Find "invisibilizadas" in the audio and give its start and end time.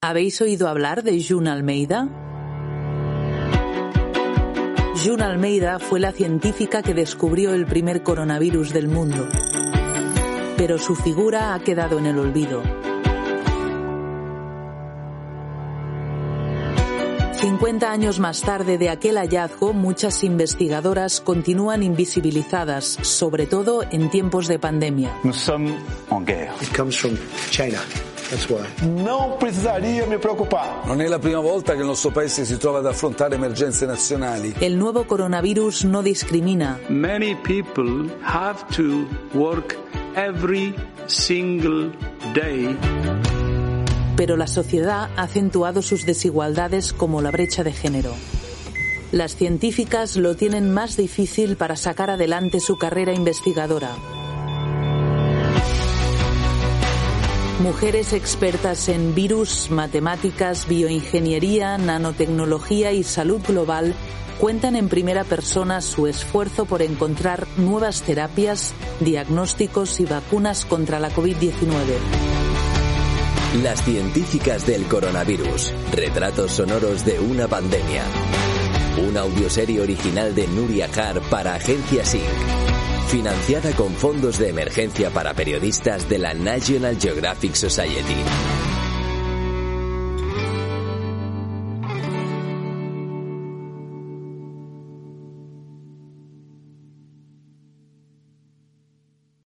21.82-22.84